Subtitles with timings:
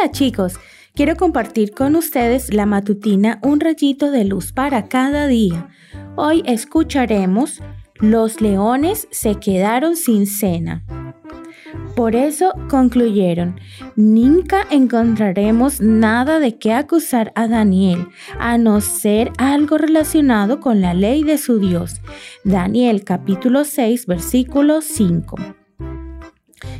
[0.00, 0.54] Hola chicos,
[0.94, 5.70] quiero compartir con ustedes la matutina Un rayito de luz para cada día.
[6.14, 7.60] Hoy escucharemos
[7.96, 10.84] Los leones se quedaron sin cena.
[11.96, 13.58] Por eso concluyeron,
[13.96, 18.06] nunca encontraremos nada de qué acusar a Daniel,
[18.38, 22.00] a no ser algo relacionado con la ley de su Dios.
[22.44, 25.36] Daniel capítulo 6 versículo 5.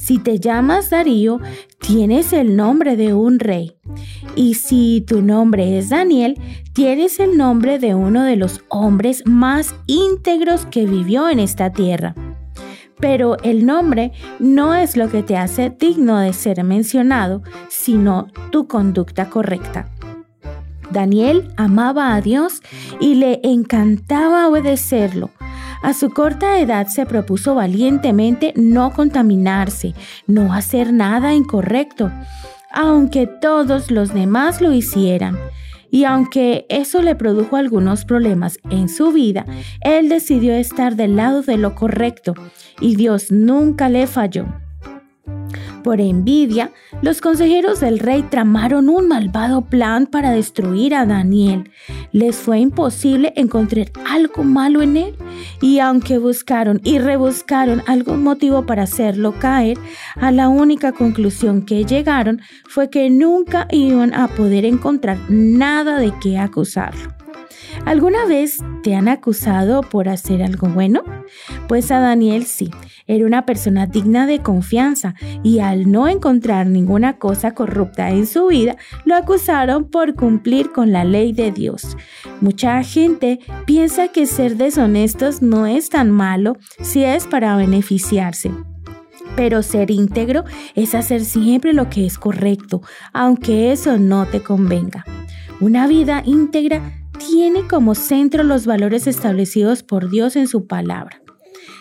[0.00, 1.40] Si te llamas Darío,
[1.78, 3.76] tienes el nombre de un rey.
[4.34, 6.40] Y si tu nombre es Daniel,
[6.72, 12.14] tienes el nombre de uno de los hombres más íntegros que vivió en esta tierra.
[12.98, 18.68] Pero el nombre no es lo que te hace digno de ser mencionado, sino tu
[18.68, 19.90] conducta correcta.
[20.90, 22.62] Daniel amaba a Dios
[23.00, 25.30] y le encantaba obedecerlo.
[25.82, 29.94] A su corta edad se propuso valientemente no contaminarse,
[30.26, 32.12] no hacer nada incorrecto,
[32.70, 35.38] aunque todos los demás lo hicieran.
[35.90, 39.44] Y aunque eso le produjo algunos problemas en su vida,
[39.80, 42.34] él decidió estar del lado de lo correcto
[42.80, 44.46] y Dios nunca le falló.
[45.82, 51.70] Por envidia, los consejeros del rey tramaron un malvado plan para destruir a Daniel.
[52.12, 55.14] Les fue imposible encontrar algo malo en él
[55.62, 59.78] y aunque buscaron y rebuscaron algún motivo para hacerlo caer,
[60.16, 66.12] a la única conclusión que llegaron fue que nunca iban a poder encontrar nada de
[66.20, 67.14] qué acusarlo.
[67.86, 71.02] ¿Alguna vez te han acusado por hacer algo bueno?
[71.68, 72.70] Pues a Daniel sí,
[73.06, 78.46] era una persona digna de confianza y al no encontrar ninguna cosa corrupta en su
[78.46, 81.96] vida, lo acusaron por cumplir con la ley de Dios.
[82.40, 88.50] Mucha gente piensa que ser deshonestos no es tan malo si es para beneficiarse.
[89.36, 95.04] Pero ser íntegro es hacer siempre lo que es correcto, aunque eso no te convenga.
[95.60, 101.20] Una vida íntegra tiene como centro los valores establecidos por Dios en su palabra.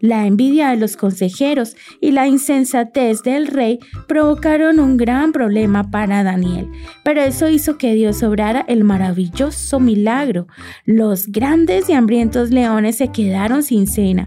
[0.00, 3.78] La envidia de los consejeros y la insensatez del rey
[4.08, 6.68] provocaron un gran problema para Daniel,
[7.04, 10.48] pero eso hizo que Dios obrara el maravilloso milagro.
[10.84, 14.26] Los grandes y hambrientos leones se quedaron sin cena.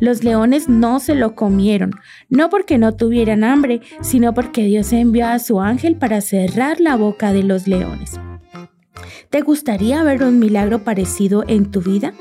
[0.00, 1.92] Los leones no se lo comieron,
[2.28, 6.96] no porque no tuvieran hambre, sino porque Dios envió a su ángel para cerrar la
[6.96, 8.20] boca de los leones.
[9.36, 12.14] ¿Te gustaría ver un milagro parecido en tu vida?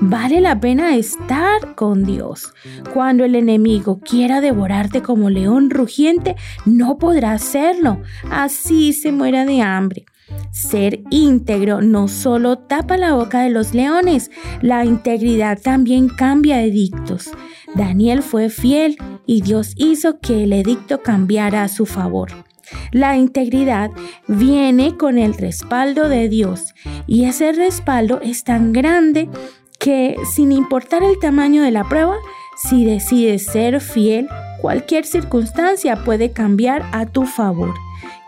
[0.00, 2.54] Vale la pena estar con Dios.
[2.94, 8.00] Cuando el enemigo quiera devorarte como león rugiente, no podrá hacerlo.
[8.30, 10.06] Así se muera de hambre.
[10.52, 14.30] Ser íntegro no solo tapa la boca de los leones,
[14.62, 17.28] la integridad también cambia edictos.
[17.74, 22.30] Daniel fue fiel y Dios hizo que el edicto cambiara a su favor.
[22.92, 23.90] La integridad
[24.28, 26.74] viene con el respaldo de Dios
[27.06, 29.28] y ese respaldo es tan grande
[29.78, 32.16] que sin importar el tamaño de la prueba,
[32.56, 34.28] si decides ser fiel,
[34.60, 37.74] cualquier circunstancia puede cambiar a tu favor.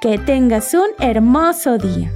[0.01, 2.13] Que tengas un hermoso día.